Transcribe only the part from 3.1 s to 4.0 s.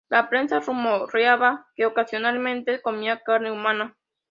carne humana.